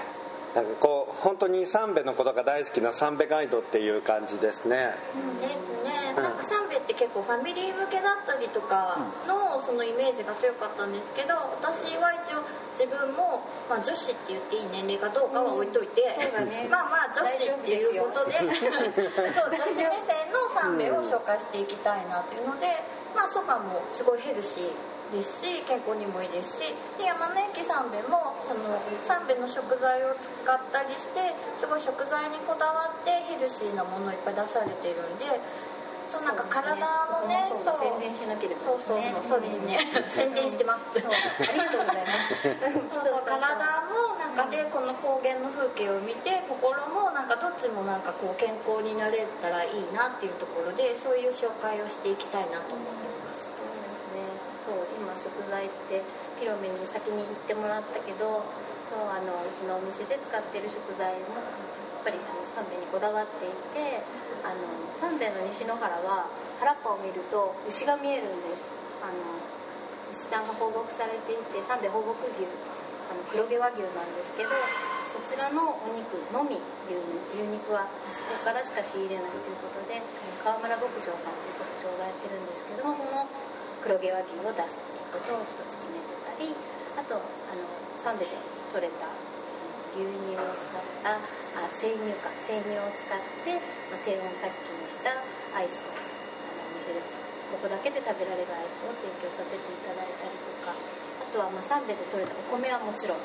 [0.56, 4.96] なんかこう本当に三瓶のことが大好きな三瓶ガイドっていう感じですね。
[5.36, 6.16] ですね。
[6.16, 8.96] なんか三瓶って結構ファミリー向けだったりとか
[9.28, 12.40] のそのイメージが強かったんですけど私は一応
[12.72, 16.64] 自分も、まあ、女子って言っていい年齢かどうかは置いといて、そうだね。
[16.72, 18.40] まあまあ女子っていうことで
[19.36, 22.80] そう女子目線の三瓶を紹介していきたいなというので、
[23.14, 35.26] まあ、そばもすごいヘルシーですし健康にもいいですしで山の駅三瓶もその三瓶の食材を使ったりしてすごい食材にこだわってヘルシーなものをいっぱい出されてるんで
[36.10, 37.98] そうなんか体もねそうそう。
[37.98, 39.36] 宣伝しなければそうそうそう。
[39.36, 39.78] そうですね。
[40.08, 40.82] 宣伝してます。
[40.94, 42.46] ありがとうございます。
[42.46, 43.22] そうそう。
[43.26, 43.42] 体
[43.90, 53.15] もなんかでこの高原の風景を見て心もなんかどっちもなんかこう健康になれたらいいなっていうところでそういう紹介をしていきたいなと思って
[55.26, 56.06] 食材って
[56.38, 58.46] ピロミンに先に行ってもらったけど
[58.86, 64.06] そうあのうちのお店で使ってる食材もやっぱりあの三瓶にこだわっていて
[64.46, 64.62] あの
[65.02, 66.30] 三瓶の西野原は
[66.62, 68.70] 原っぱを見ると牛が見えるんです。
[69.02, 69.36] あの
[70.14, 72.46] 牛さんが放牧されていて三瓶放牧牛
[73.10, 74.50] あの黒毛和牛なんですけど
[75.10, 80.02] そちらのお肉のみ牛肉牛肉はそこからしか仕入れないということで
[80.42, 83.26] 川村牧場さんという牧場がやってるんですけどもその
[83.82, 84.95] 黒毛和牛を出す。
[85.14, 86.50] っていうことつ決めてたり
[86.98, 87.62] あとあの
[88.00, 88.34] 三瓶で
[88.72, 89.08] 取れた
[89.96, 93.16] 牛乳を使ったあ生乳か生乳を使っ
[93.46, 93.56] て、
[93.88, 95.16] まあ、低温殺菌した
[95.56, 96.04] アイスをあ
[96.52, 97.00] のお店で
[97.48, 103.22] ここだけで食べられるアイスを提供させていただいたりとかあとはまあ三瓶で取れたお米はもちろん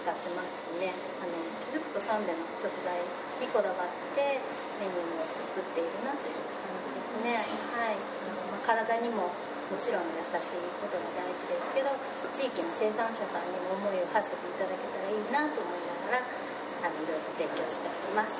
[0.00, 0.96] 使ってますしね。
[1.20, 1.36] あの
[1.68, 2.96] 気づくと三瓶の食材
[3.36, 4.40] にこだわって
[4.80, 7.60] メニューを作っているなという感じですね。
[7.76, 8.00] はい、
[8.48, 9.28] まあ、体にも
[9.70, 11.94] もちろん優しいことが大事ですけど
[12.34, 15.78] 地域の生産者さんにも思いを馳せていただけたらいいなと思い
[16.10, 16.26] ながら
[16.82, 18.34] あのいろいろ提供しております。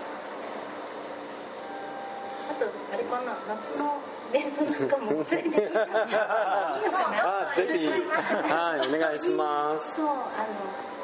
[2.60, 3.32] とあれかな？
[3.48, 3.96] 夏の
[4.28, 7.88] イベントなんかも連れてきていいのかなあぜひ。
[7.88, 9.96] はいお願いします。
[9.96, 10.52] そうあの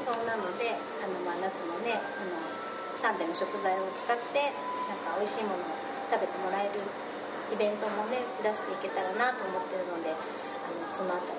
[0.04, 2.36] そうなのであの、まあ、夏もねあの
[3.00, 4.52] サンデーの食材を使って
[4.90, 5.72] なんか美味しいものを
[6.12, 6.76] 食べてもらえる
[7.52, 10.14] イベントもね打ち出していけたらなと思ってるのであ
[10.90, 11.38] のそのあたり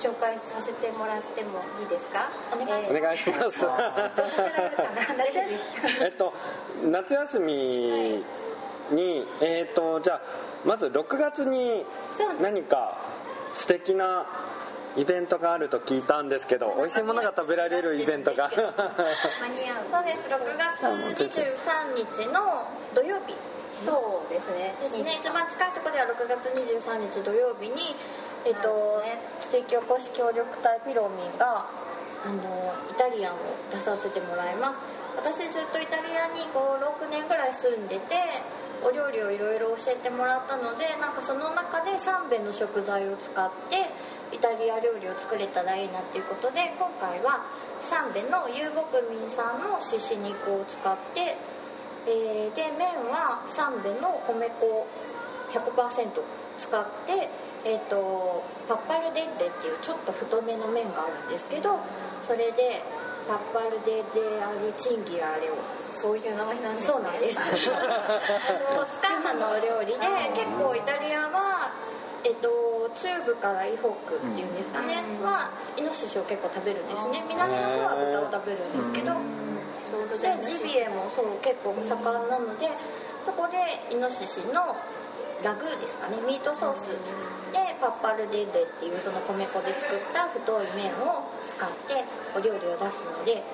[0.00, 2.28] 紹介させてもらってもいいですか？
[2.52, 3.64] お願いお願いします。
[6.02, 6.32] えっと
[6.84, 8.22] 夏休み
[8.90, 10.20] にえっとじゃあ
[10.66, 11.84] まず6月に
[12.40, 12.98] 何か
[13.54, 14.26] 素敵な
[14.96, 18.48] イベントがあると聞いたんですけど美味しいものが食べられるイベントが。
[18.48, 18.62] 間
[19.48, 20.22] に合うそうです。
[20.30, 23.34] 6月23日の土曜日。
[23.84, 24.74] そうですね。
[24.80, 25.18] ですね。
[25.20, 27.96] 一番近いところでは6月23日土曜日に
[28.44, 29.02] えっと
[29.50, 31.66] 地域おこし協力隊ピロミンが
[32.24, 33.38] あのイタリアンを
[33.72, 34.78] 出させてもらいます。
[35.16, 38.42] 私ずっとイタリアに56年ぐらい住んでて
[38.82, 43.90] お料理をいろいろ教えてもらったのでなんかその中で3べの食材を使って
[44.34, 47.46] イタリア料理を作れたらいいなっていうことで今回は
[47.86, 51.38] 3べの遊牧民さんの獅子肉を使って
[52.06, 54.86] えーで麺は三べの米粉
[55.52, 56.10] 100%
[56.60, 57.30] 使って、
[57.64, 61.78] えー、とパッパルデッレっていうちょっと太めの麺があるんですけど
[62.26, 62.82] それで
[63.28, 65.54] パッパルデであるチンギラーレを
[65.94, 66.92] そういう名前なんですね。
[66.92, 67.38] そうなんです。
[67.40, 69.98] あのスカーマのお料理で
[70.36, 71.72] 結構イタリアは
[72.24, 72.48] えっと、
[72.96, 77.22] 中部からイホークっていうんですかね、はイノシシを結構食べるんですね。
[77.28, 82.72] 南の方は豚を食べるんですけど、ちょうどじゃあでジビエもそう結構盛んなので
[83.24, 83.60] そこで
[83.92, 84.74] イノシシの
[85.44, 86.16] ラグーですかね。
[86.24, 86.88] ミートソース
[87.52, 93.44] でパッパルデッレっていうその米粉で作った太い麺を使ってお料理を出すので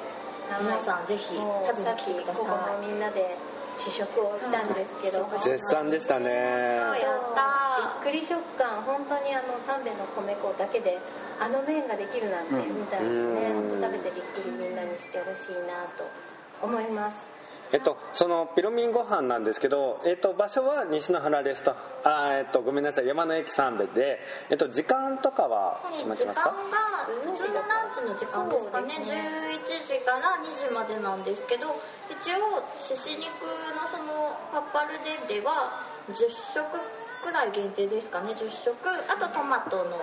[0.63, 1.43] 皆さんぜひ食
[1.75, 2.87] べに来てください。
[2.87, 3.35] みんなで
[3.81, 5.39] 試食をしたんですけど、うん。
[5.41, 6.31] 絶賛でしたね。
[6.31, 10.99] やったびっくり食感本当にあの三べの米粉だけで
[11.41, 13.71] あの麺ができるなんて、みたいなね。
[13.81, 16.05] 食べてびっくりみんなにしてほしいなと
[16.63, 17.40] 思います
[17.73, 23.07] えっと、そのピロミンご飯なんですけど、えっと、場所は西野原レストあえっとごめんなさい。
[23.07, 24.19] 山の駅三部で、
[24.51, 26.55] えっと、時間とかは決まって時間ますかが
[27.33, 28.95] 普通のランチの時間ですかね。
[28.95, 31.79] そうです11時から2時までなんですけど
[32.11, 33.31] 一応獅子肉
[33.75, 36.15] のそのパッパルデッレは10
[36.55, 38.33] 食くらい限定ですかね。
[38.33, 38.75] 10食。
[39.09, 40.03] あとトマトの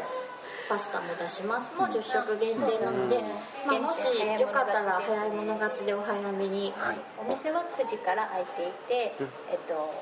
[0.67, 1.71] パスタも出します。
[1.75, 3.23] もう10食限定なので、
[3.65, 4.03] まあ、もし
[4.39, 6.97] よかったら早い者勝ちでお早めに、はい。
[7.17, 9.15] お店は9時から開いていて、
[9.51, 9.93] えっと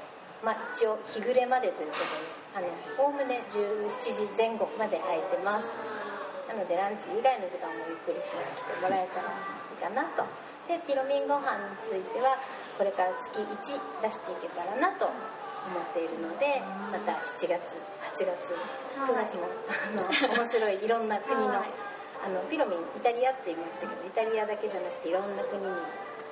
[0.43, 1.97] まあ、一応日暮れまでというこ
[2.53, 2.69] とで
[3.01, 5.69] おおむね17時前後まで開いてます。
[6.49, 10.25] なのでランチ以外の時間もゆっくりししてもらえたらいいかなと。
[10.67, 12.41] でピロミンご飯については
[12.77, 17.77] これから月1出していけたらなと思っているのでまた7月
[18.15, 18.55] 8月
[18.95, 21.69] 9月もあの面白いいろんな国のはい。
[22.25, 25.67] あのピロミンイタリアって言ったけどイタリアだけじゃなくていろんな国に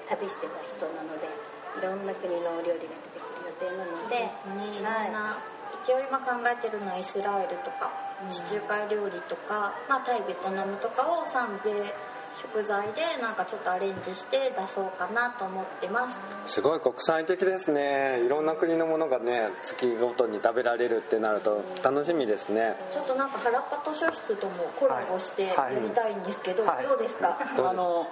[0.09, 1.29] 旅してた人なので
[1.77, 4.31] いろんな国のお料理が出てくる予定なのでね。
[4.73, 4.81] い。
[4.81, 5.37] ろんな、
[5.83, 7.91] 一応今考えてるのはイスラエルとか
[8.31, 11.93] 地中海料理とか、まあ、タイベトナムとかを三米
[12.35, 16.09] 食材でなんかちょっとアレンジして出そうかなと思ってま
[16.45, 16.53] す。
[16.55, 18.21] すごい国際的ですね。
[18.25, 22.75] いろんな国のものがね月ごとに食べられるってなると楽しみですね。
[22.91, 25.75] ちょっとなんか原っぱ図書室ともコラボしてやはい。
[25.75, 26.87] りたいんですけど、はい。
[26.87, 27.69] どうですか、どうですか？
[27.69, 28.07] あの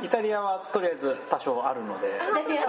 [0.00, 2.08] イタリアはとりあえず多少あるので。
[2.08, 2.64] イタリア。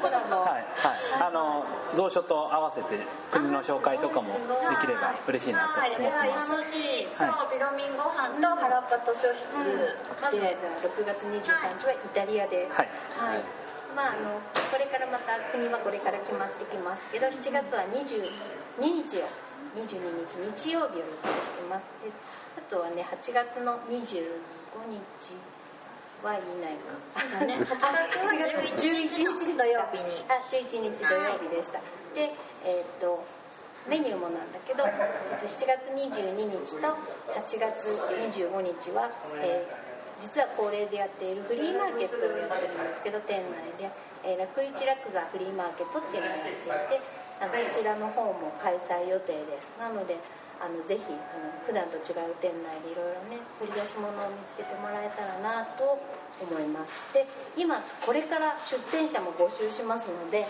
[0.00, 0.98] コラボはいはい。
[1.22, 2.98] あの蔵書と合わせて
[3.30, 4.40] 国の紹介とかもで
[4.80, 6.52] きれば嬉しいなとはい、では思ってます。
[6.52, 7.06] はい。
[7.16, 12.68] そうピラミンご飯と原っぱ図書室で、あ6月23日はイタリアで。
[12.70, 12.88] はい。
[13.16, 13.66] はい。
[13.94, 18.28] まあ、あのこれからまた国はこれから決まってきますけど7月は22
[18.76, 20.36] 日を22日
[20.68, 21.84] 日曜日を予定してます。
[22.04, 22.12] で
[22.56, 24.00] あとはね8月の25
[24.88, 25.36] 日
[26.24, 28.30] はいないかね、 8月の
[28.72, 31.78] 11日の土曜日にあ11日土曜日でした、
[32.14, 33.22] でえーっと
[33.86, 34.90] メニューもなんだけどえ
[35.36, 36.88] っと7月22日と
[37.32, 43.90] 8月25日は、えー実は恒例でやっているフリーマーケットをやってるんですけど店内で、
[44.24, 47.04] えー、楽市楽座フリーマーケットっていうのをやっていて
[47.36, 49.68] あのそちらの方も開催予定です。
[49.78, 50.16] なので
[50.60, 55.98] あのぜひあの普段と違う店内でいろいろね掘り出し物を見つけてもらえたらなと
[56.40, 56.92] 思います。
[57.12, 60.46] で今これから出店者も募集しますので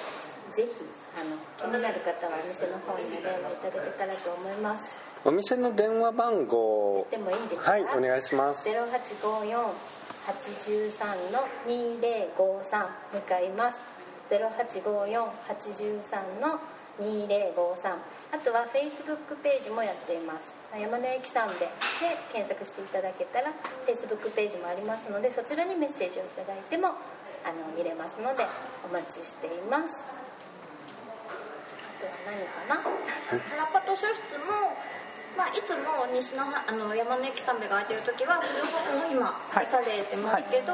[0.54, 0.70] ぜひ
[1.18, 4.96] あの気になる方はお店の方にお電話いただけたらと思います。
[5.24, 7.06] お店の電話番号。
[7.10, 7.70] でもいいですか？
[7.72, 8.66] はいお願いします。
[8.68, 13.78] 0854-83の2053向かいます。
[14.30, 16.60] 0854-83の2053
[16.96, 20.56] あとは Facebook ページもやっています。
[20.72, 21.68] 山の駅三部で
[22.32, 23.52] 検索していただけたら
[23.86, 26.88] Facebook ページもありますのでそちらにメッセージをいただいても
[27.44, 28.46] あの見れますので
[28.84, 29.92] お待ちしています。
[29.92, 29.98] あ
[32.00, 32.80] とは何かな？
[32.80, 34.72] 原パ図書室も、
[35.36, 39.66] まあ、いつも西のはあの山の駅三部が空いてる時は古本も今はい。
[39.66, 40.72] 出されてますけど、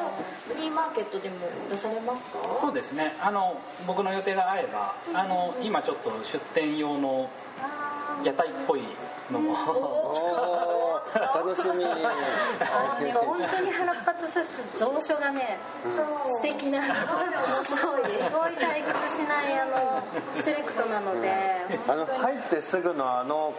[0.49, 1.37] フリーマーケットでも
[1.71, 2.39] 出されますか？
[2.61, 3.15] そうですね。
[3.21, 7.29] あの僕の予定が合えばあの今ちょっと出店用の
[8.25, 8.83] 屋台っぽい
[9.31, 9.55] のも
[11.15, 11.85] 楽しみ。
[11.85, 16.95] あのね本当に原っぱ図書室蔵書がね素敵な面
[17.65, 18.25] 白いです。
[18.25, 21.63] すごい退屈しないあのセレクトなので。
[21.89, 23.55] あの入ってすぐのあの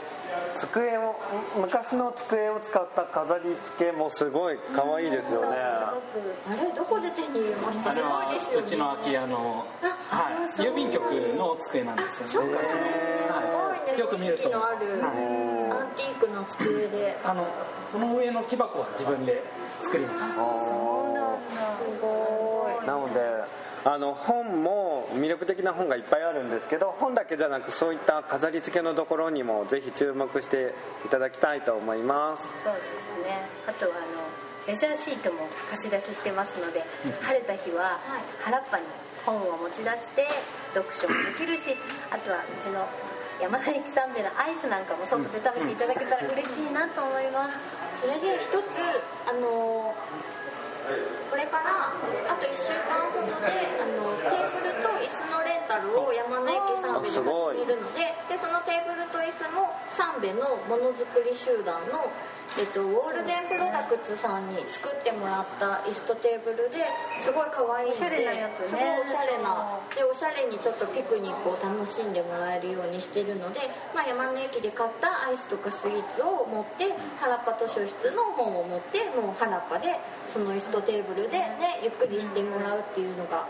[0.55, 1.15] 机を
[1.57, 5.57] 昔の机を使った飾り付けもすごい可愛いですよね。
[5.57, 5.93] あ
[6.61, 7.93] れどこで手に入れました？
[7.93, 8.65] すごあれはいですよね。
[8.65, 9.65] うちの空き家の、
[10.09, 11.03] はい、郵便局
[11.35, 12.31] の机なんですよね。
[12.31, 12.37] す。
[12.37, 13.99] ごいね。
[13.99, 14.49] よく見ると
[15.83, 17.17] ンティークの机で。
[17.23, 17.47] あの
[17.91, 19.43] その上の木箱は自分で
[19.83, 20.27] 作りました。
[20.27, 20.33] す
[22.01, 22.87] ごい。
[22.87, 23.19] なので
[23.85, 30.73] あの本も魅力的な本がいっぱいあるんですけど本だけじゃなくそういった飾り付けのところにもぜひ注目して
[31.05, 32.43] いただきたいと思います。
[32.63, 33.45] そうですね。
[33.67, 34.23] あとはあの
[34.67, 36.85] レジャーシートも貸し出ししてますので、
[37.21, 37.99] 晴れた日は
[38.39, 38.85] 原っぱに
[39.25, 40.27] 本を持ち出して
[40.73, 41.75] 読書もできるし
[42.09, 42.87] あとはうちの
[43.41, 47.57] 山田駅三部のアイスなんかも外で食べていただけたら嬉しいなと思います、
[48.01, 48.57] それで一つ
[49.27, 49.93] あの
[51.31, 51.95] これから
[52.27, 62.11] あと1週間ほどであのテーブルと椅子のレンタルを山田駅三部で始めるのででそのテーブルと椅子も三部のものづくり集団の、
[62.53, 66.85] えっと、ウォールデンプロダクツさんに作ってもらった椅子とテーブルで
[67.25, 68.67] すごい可愛いのでおしゃれなやつね。
[68.69, 79.97] すごいおしゃれなでおしゃれにちょっとピクニックを楽しんでもらえるようにしてるので、まあ、山の駅で買ったアイスとかスイーツを持って原っぱ図書室の本を持ってもう原っぱで
[80.31, 83.47] その椅子とテーブルでねゆっくりしてもらうっていうのが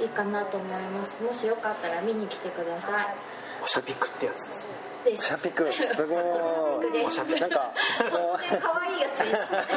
[0.00, 1.22] いいかなと思います。
[1.22, 3.14] もしよかったら見に来てください。
[3.62, 4.70] おしゃピクってやつですよ
[5.06, 5.24] です。
[5.26, 6.20] シャピクすご
[6.82, 6.92] い。
[6.92, 7.72] ですなんか
[8.10, 9.62] こう可愛いやついますね。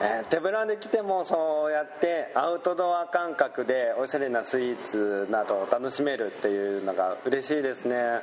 [0.00, 8.22] えー手ぶらで来てもそうやってアウトドア感覚でおしゃれなスイーツなどを楽しめるっていうのが嬉しいですね。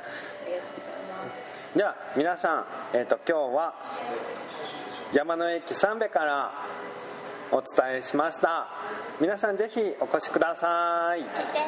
[1.74, 3.74] では皆さん、えー、と今日は
[5.12, 6.52] 山の駅三部から
[7.50, 8.68] お伝えしました。
[9.20, 11.22] 皆さんぜひお越しください。
[11.22, 11.58] 来て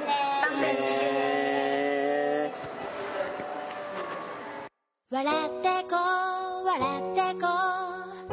[0.62, 1.45] ね
[5.08, 5.28] 笑っ
[5.62, 5.96] てこ
[6.64, 7.46] う笑ってこ
[8.28, 8.32] う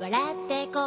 [0.00, 0.84] 笑ってこう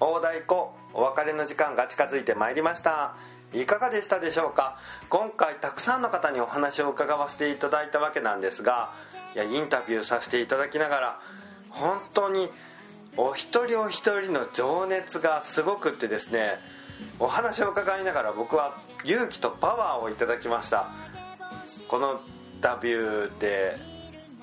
[0.00, 3.14] 大太鼓お別れの時間が近づいてまいりました。
[3.52, 4.76] いかがでしたでしょうか？
[5.08, 8.92] 今回たくさんの方にお話を伺わせていただいたわけなんですが
[9.36, 11.20] いやインタビューさせていただきながら
[11.70, 12.48] 本当に
[13.16, 16.58] お一人お一人の情熱がすごくってですね
[17.18, 20.88] お話を伺いながら僕は勇気とパワーをいただきました。
[21.88, 22.20] この
[22.54, 23.76] インタビューで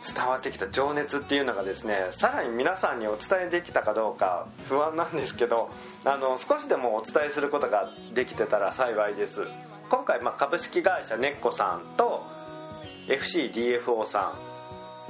[0.02, 5.70] 伝わってきた情熱っていうのがですねさらに皆さんにお伝えできたかどうか不安なんですけど
[6.06, 9.46] あの少しでもお伝えすることができてたら幸いです。
[9.90, 12.24] 今回、まあ、株式会社ネッコさんと
[13.08, 14.34] FCDFO さ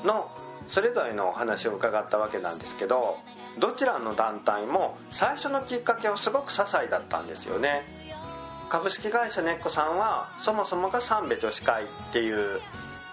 [0.03, 0.29] んの
[0.69, 3.17] それぞれのお話を伺ったわけなんですけど
[3.59, 7.85] どちらの団体も最初のきっかけはすごく些細だったんですよね。
[8.69, 12.61] 株式会社ネッコさんはそもそもが三部女子会っていう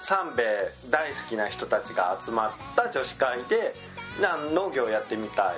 [0.02, 0.42] 三部
[0.90, 3.74] 大好きな人たちが集まった女子会で
[4.54, 5.56] 農業やってみたい。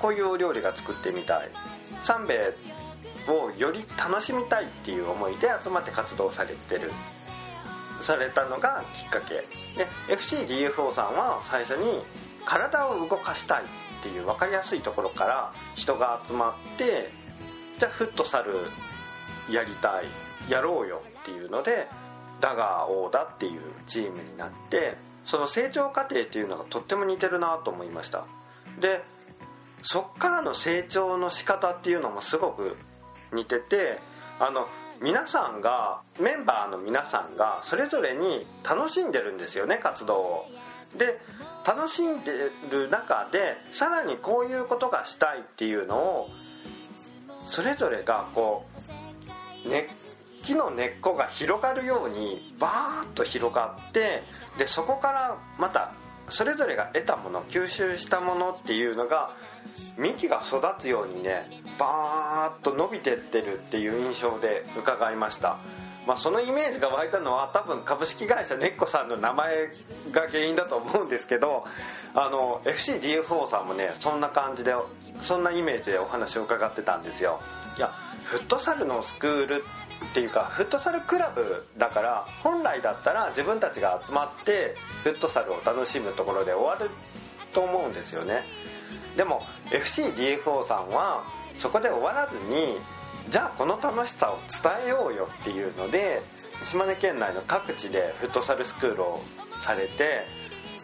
[0.00, 1.50] こういうお料理が作ってみたい。
[2.02, 2.34] 三部
[3.28, 6.92] をより楽しみたいっていう思いで集まって活動されてる。
[8.00, 9.34] されたのがきっかけ。
[9.76, 12.02] で FCDFO さんは最初に
[12.44, 13.62] 体を動かしたい。
[14.08, 17.10] っていう分かりやすいところから人が集まって
[17.78, 18.54] じゃあフットサル
[19.50, 20.06] やりたい
[20.50, 21.86] やろうよっていうので
[22.40, 28.24] ダガーオーダっていうチームになってその成長過程っていうのがとっても似てるなと思いました。
[28.80, 29.02] で
[29.82, 32.76] そっからの成長の仕方っていうのもすごく
[33.32, 33.98] 似てて
[34.40, 34.66] あの
[35.00, 40.46] 皆さんがメンバーの皆さんがそれぞれに楽しんでるんですよね活動を。
[40.96, 41.20] で
[41.66, 42.32] 楽しんで
[42.70, 46.30] る中でさらにこういうことがしたいっていうのを
[47.50, 48.66] それぞれがこ
[49.66, 49.84] う根っ
[50.42, 54.22] 木の根っこが広がるようにバーッと広がって
[54.56, 55.92] でそこからまた
[56.30, 59.30] それぞれが得たもの吸収したものっていうのが
[59.96, 65.58] 幹が育つようにねバーッと伸びてってるっていう印象で伺いました。
[66.08, 69.68] まあ、そのイメージが湧いたのは多分株式会社ネッコさんの名前
[70.10, 71.66] が原因だと思うんですけど
[72.14, 74.72] あの FCDFO さんもねそんな感じで
[75.20, 77.40] そんなイメージでお話を伺ってたんですよ。
[77.76, 77.92] いや
[78.24, 79.64] フットサルのスクール
[80.10, 86.90] っていうかフットサルクラブだから本来だったら自分たちが集まってフットサルを楽しむところで終わる
[87.52, 88.44] と思うんですよね。
[89.14, 92.78] でも FCDFO さんはそこで終わらずに
[93.30, 96.22] じゃあこの楽しさを伝えようよっていうので
[96.64, 99.22] 島根県内の各地でフットサルスクールを
[99.60, 100.24] されて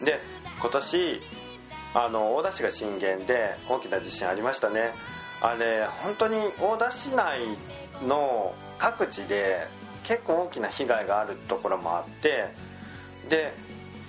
[0.03, 0.19] で
[0.59, 1.21] 今年
[1.95, 4.93] あの大田市が震源で大きな地震ありましたね。
[5.41, 7.39] あれ本当に大田市内
[8.07, 9.67] の各地で
[10.03, 12.49] 結構大きな被害があるところもあって
[13.29, 13.53] で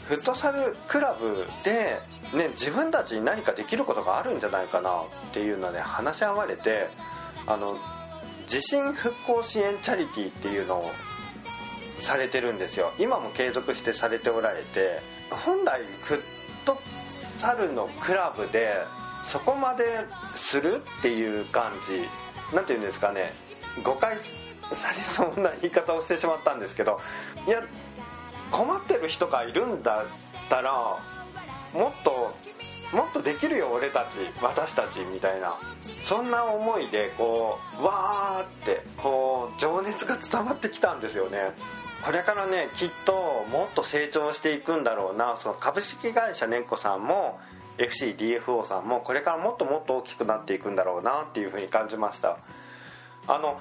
[0.05, 2.01] フットサルクラブで、
[2.33, 6.89] ね、自分たちに何かできることがあるんじゃないかなっていうので話し合われて
[7.47, 7.77] あの
[8.47, 10.93] 地震復興支援チャリティーっていうのを
[12.01, 12.93] されてるんですよ。
[12.99, 16.21] 今も継続してされておられて本来フッ
[16.65, 16.79] ト
[17.39, 18.85] サルのクラブで
[19.25, 20.05] そこまで
[20.37, 22.09] するっていう感じ
[22.55, 23.33] 何て言うんですかね
[23.83, 24.17] 誤解
[24.73, 27.01] されそうな言い方をしてしまったんですけど
[27.47, 27.63] いや
[28.51, 30.07] 困ってる人がいるんだっ
[30.49, 30.73] たら
[31.75, 32.35] もっと
[32.93, 35.59] もっとできるよ俺たち私たちみたいな。
[36.05, 41.53] そんな思いでこうわーってこう情熱が伝わってきたんですよね。
[42.03, 45.37] これからねきっともっと成長していくんだろうな。
[45.37, 47.41] その株式会社ねんこさんも
[47.79, 52.39] FCDFO さんもこれからもっともっと大きくなっていくんだろうなっていうふうに感じました。
[53.29, 53.61] あの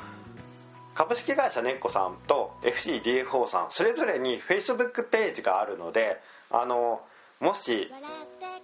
[0.93, 6.21] 株式会社ねんこさんと FCDFO さんそれぞれに Facebook ページがあるので
[6.51, 7.01] あの
[7.41, 7.91] もし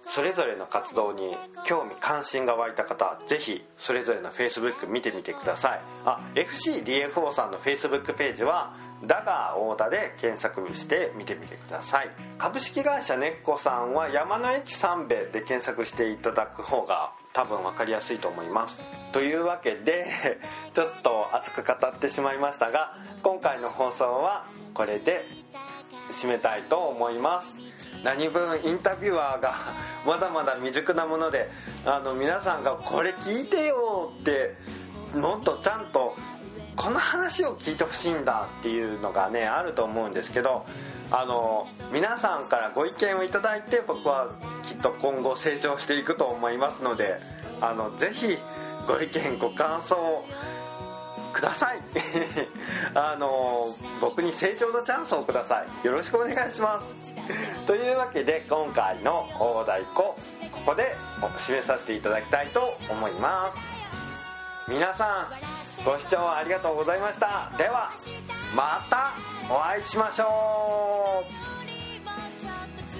[0.06, 5.80] それぞれの活動に興味関心が湧いた方ぜひそれぞれの Facebook 見てみてください。
[6.04, 12.10] あ FCDFO さんの Facebook ページはダガー太田で検索して見てみてください。
[12.38, 18.80] 株式会社ネッコさんは山の駅三兵衛で検索していただく方が多分分かりやすいと思います。
[19.12, 20.06] というわけで
[20.74, 24.44] ちょっと熱く語ってしまいましたが今回の放送は
[24.74, 25.24] これで。
[26.12, 27.62] 締めたいと思います。
[28.04, 29.54] 何分インタビュアーが
[30.06, 31.50] まだまだ未熟なもので
[31.84, 34.56] あの皆さんが「これ聞いてよ」って
[35.14, 36.16] もっとちゃんと
[36.76, 40.64] この話を聞いてほしいんだっていうのがねあると思うんですけど
[41.10, 44.28] あの皆さんからご意見をいただいて僕は
[44.62, 47.20] きっと今後成長していくと思いますので
[47.60, 48.38] あのぜひ
[48.88, 50.24] ご意見ご感想
[51.32, 51.80] ください。
[52.94, 53.66] あの
[54.00, 55.86] 僕に成長のチャンスをください。
[55.86, 57.14] よろしくお願いします。
[57.66, 59.94] というわけで今回の大太鼓
[60.50, 60.96] ここで
[61.38, 63.58] 締めさせていただきたいと思います。
[64.68, 67.50] 皆さんご視聴ありがとうございました。
[67.56, 67.90] では
[68.54, 69.12] また
[69.50, 72.91] お会いしましょう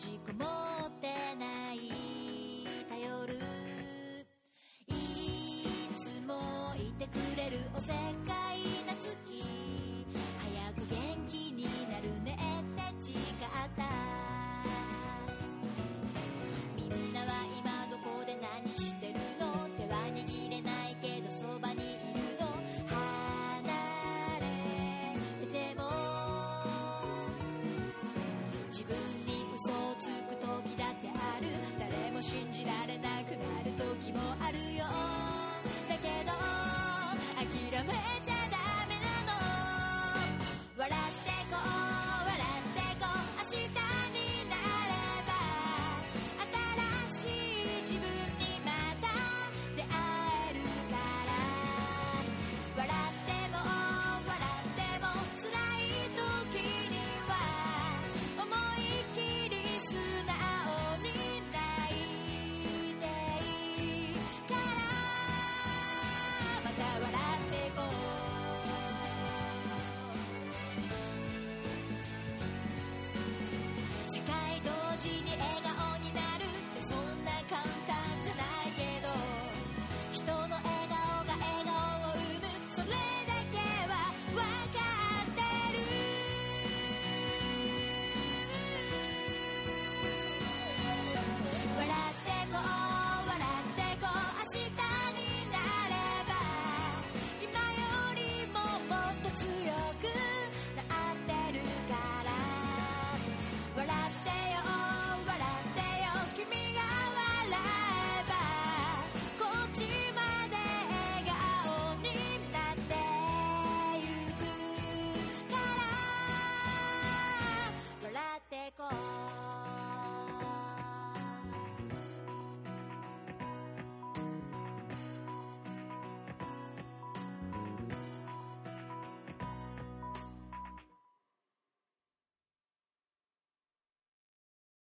[0.00, 0.02] い
[5.98, 7.94] つもいてくれるおせっ
[8.26, 8.29] かい。